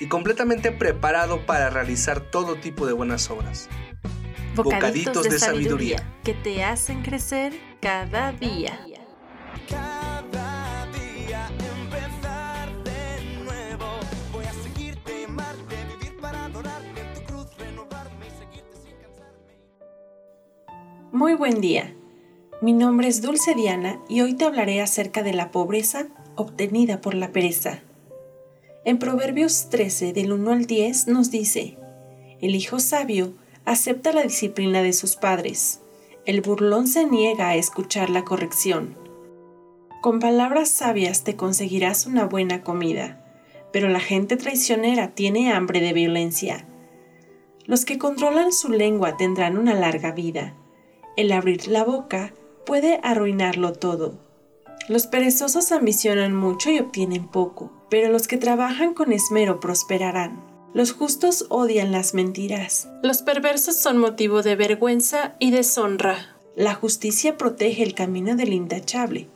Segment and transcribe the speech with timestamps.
[0.00, 3.68] y completamente preparado para realizar todo tipo de buenas obras.
[4.54, 8.78] Bocaditos, de, sabiduría que te hacen crecer cada día.
[9.68, 11.48] Cada día
[11.82, 13.86] empezar de nuevo.
[14.32, 19.58] Voy a seguirte, amarte, vivir para adorarte en tu cruz, renovarme y seguirte sin cansarme.
[21.12, 21.94] Muy buen día.
[22.62, 27.14] Mi nombre es Dulce Diana y hoy te hablaré acerca de la pobreza obtenida por
[27.14, 27.80] la pereza.
[28.86, 31.78] En Proverbios 13 del 1 al 10 nos dice,
[32.42, 33.32] El hijo sabio
[33.64, 35.80] acepta la disciplina de sus padres,
[36.26, 38.94] el burlón se niega a escuchar la corrección.
[40.02, 43.24] Con palabras sabias te conseguirás una buena comida,
[43.72, 46.66] pero la gente traicionera tiene hambre de violencia.
[47.64, 50.54] Los que controlan su lengua tendrán una larga vida.
[51.16, 52.34] El abrir la boca
[52.66, 54.18] puede arruinarlo todo.
[54.86, 60.44] Los perezosos ambicionan mucho y obtienen poco, pero los que trabajan con esmero prosperarán.
[60.74, 62.88] Los justos odian las mentiras.
[63.02, 66.36] Los perversos son motivo de vergüenza y deshonra.
[66.54, 69.28] La justicia protege el camino del intachable,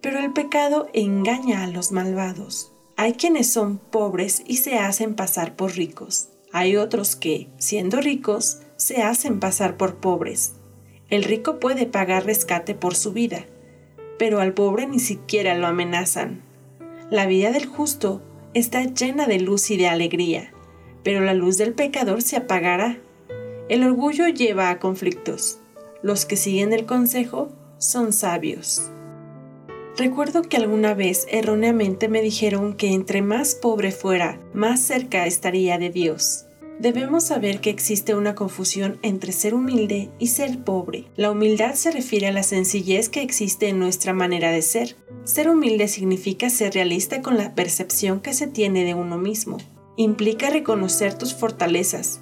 [0.00, 2.72] pero el pecado engaña a los malvados.
[2.96, 6.28] Hay quienes son pobres y se hacen pasar por ricos.
[6.52, 10.54] Hay otros que, siendo ricos, se hacen pasar por pobres.
[11.08, 13.44] El rico puede pagar rescate por su vida,
[14.18, 16.42] pero al pobre ni siquiera lo amenazan.
[17.10, 18.20] La vida del justo
[18.54, 20.52] está llena de luz y de alegría,
[21.02, 22.98] pero la luz del pecador se apagará.
[23.68, 25.60] El orgullo lleva a conflictos.
[26.02, 28.90] Los que siguen el consejo son sabios.
[29.96, 35.78] Recuerdo que alguna vez erróneamente me dijeron que entre más pobre fuera, más cerca estaría
[35.78, 36.47] de Dios.
[36.78, 41.06] Debemos saber que existe una confusión entre ser humilde y ser pobre.
[41.16, 44.96] La humildad se refiere a la sencillez que existe en nuestra manera de ser.
[45.24, 49.56] Ser humilde significa ser realista con la percepción que se tiene de uno mismo.
[49.96, 52.20] Implica reconocer tus fortalezas,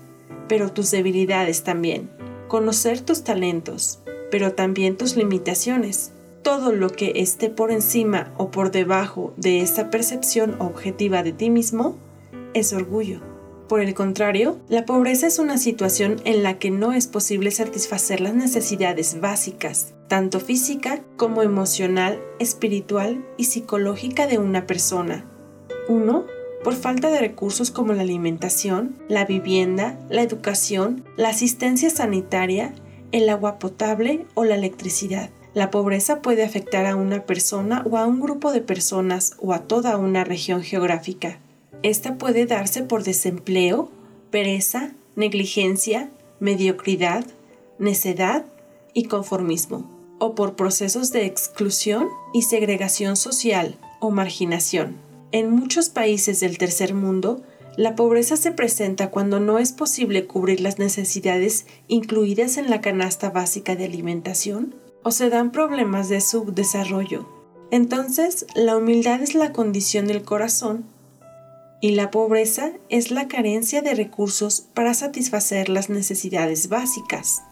[0.49, 2.11] pero tus debilidades también.
[2.49, 3.99] Conocer tus talentos,
[4.31, 6.13] pero también tus limitaciones.
[6.41, 11.51] Todo lo que esté por encima o por debajo de esa percepción objetiva de ti
[11.51, 11.99] mismo
[12.55, 13.36] es orgullo.
[13.69, 18.21] Por el contrario, la pobreza es una situación en la que no es posible satisfacer
[18.21, 25.25] las necesidades básicas, tanto física como emocional, espiritual y psicológica de una persona.
[25.89, 26.27] 1.
[26.63, 32.73] Por falta de recursos como la alimentación, la vivienda, la educación, la asistencia sanitaria,
[33.11, 35.31] el agua potable o la electricidad.
[35.55, 39.61] La pobreza puede afectar a una persona o a un grupo de personas o a
[39.61, 41.41] toda una región geográfica.
[41.83, 43.91] Esta puede darse por desempleo,
[44.31, 46.11] pereza, negligencia,
[46.41, 47.25] mediocridad,
[47.79, 48.47] necedad
[48.93, 54.97] y conformismo, o por procesos de exclusión y segregación social o marginación.
[55.33, 57.43] En muchos países del tercer mundo,
[57.77, 63.31] la pobreza se presenta cuando no es posible cubrir las necesidades incluidas en la canasta
[63.31, 67.29] básica de alimentación o se dan problemas de subdesarrollo.
[67.71, 70.85] Entonces, la humildad es la condición del corazón
[71.81, 77.43] y la pobreza es la carencia de recursos para satisfacer las necesidades básicas.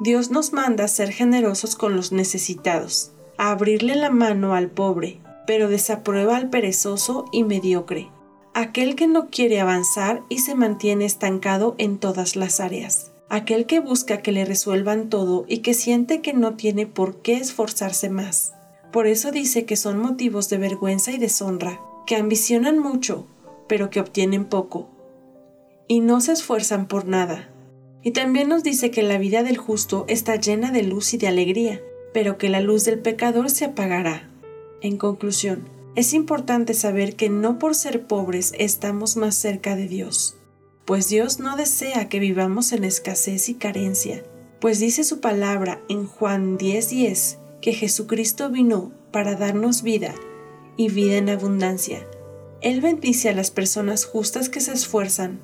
[0.00, 5.68] Dios nos manda ser generosos con los necesitados, a abrirle la mano al pobre, pero
[5.68, 8.08] desaprueba al perezoso y mediocre,
[8.54, 13.80] aquel que no quiere avanzar y se mantiene estancado en todas las áreas, aquel que
[13.80, 18.52] busca que le resuelvan todo y que siente que no tiene por qué esforzarse más.
[18.92, 23.26] Por eso dice que son motivos de vergüenza y deshonra, que ambicionan mucho,
[23.68, 24.88] pero que obtienen poco,
[25.88, 27.50] y no se esfuerzan por nada.
[28.02, 31.28] Y también nos dice que la vida del justo está llena de luz y de
[31.28, 31.80] alegría,
[32.12, 34.30] pero que la luz del pecador se apagará.
[34.80, 40.36] En conclusión, es importante saber que no por ser pobres estamos más cerca de Dios,
[40.84, 44.22] pues Dios no desea que vivamos en escasez y carencia,
[44.60, 50.14] pues dice su palabra en Juan 10:10 que Jesucristo vino para darnos vida
[50.76, 52.06] y vida en abundancia.
[52.62, 55.40] Él bendice a las personas justas que se esfuerzan,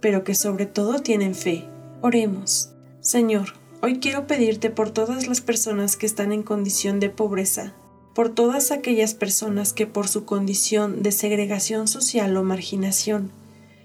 [0.00, 1.68] pero que sobre todo tienen fe.
[2.02, 2.70] Oremos.
[3.00, 7.74] Señor, hoy quiero pedirte por todas las personas que están en condición de pobreza,
[8.14, 13.30] por todas aquellas personas que por su condición de segregación social o marginación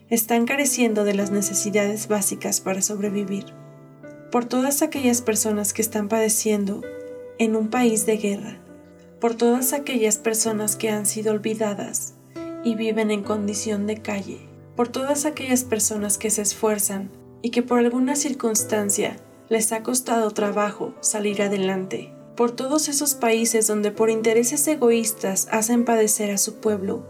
[0.09, 3.45] están careciendo de las necesidades básicas para sobrevivir.
[4.31, 6.81] Por todas aquellas personas que están padeciendo
[7.37, 8.57] en un país de guerra.
[9.21, 12.14] Por todas aquellas personas que han sido olvidadas
[12.65, 14.39] y viven en condición de calle.
[14.75, 17.09] Por todas aquellas personas que se esfuerzan
[17.41, 19.15] y que por alguna circunstancia
[19.47, 22.11] les ha costado trabajo salir adelante.
[22.35, 27.05] Por todos esos países donde por intereses egoístas hacen padecer a su pueblo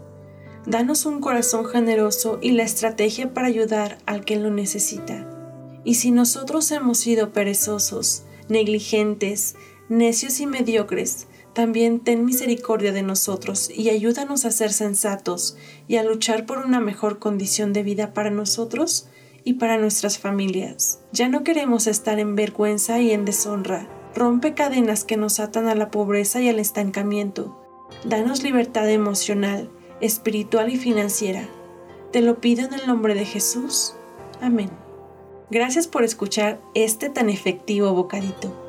[0.66, 5.24] Danos un corazón generoso y la estrategia para ayudar al que lo necesita.
[5.84, 9.54] Y si nosotros hemos sido perezosos, negligentes,
[9.88, 15.56] necios y mediocres, también ten misericordia de nosotros y ayúdanos a ser sensatos
[15.88, 19.08] y a luchar por una mejor condición de vida para nosotros
[19.42, 21.00] y para nuestras familias.
[21.12, 23.88] Ya no queremos estar en vergüenza y en deshonra.
[24.14, 27.58] Rompe cadenas que nos atan a la pobreza y al estancamiento.
[28.04, 29.70] Danos libertad emocional
[30.02, 31.48] espiritual y financiera.
[32.12, 33.94] Te lo pido en el nombre de Jesús.
[34.42, 34.68] Amén.
[35.50, 38.65] Gracias por escuchar este tan efectivo bocadito.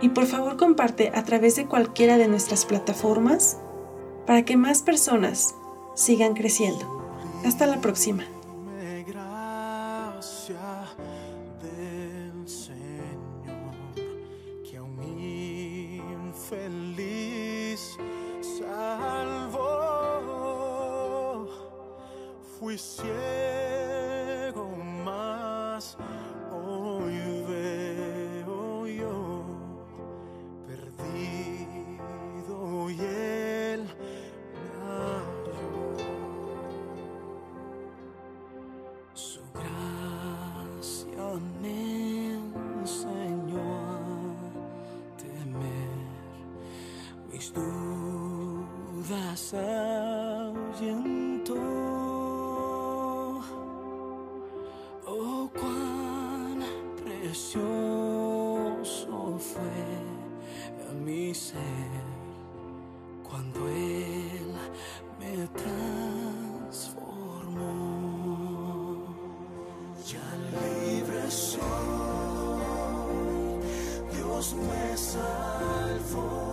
[0.00, 3.58] Y por favor comparte a través de cualquiera de nuestras plataformas
[4.26, 5.54] para que más personas
[5.94, 7.02] sigan creciendo.
[7.44, 8.24] Hasta la próxima.
[47.52, 51.54] Dudas ahuyentó.
[55.06, 56.64] Oh, cuán
[57.04, 57.62] precioso
[59.38, 59.84] fue
[61.04, 61.60] mi ser
[63.28, 64.54] cuando Él
[65.20, 66.96] me transformó.
[70.06, 70.22] Ya
[70.52, 71.60] libre soy,
[74.12, 76.45] Dios me salvó.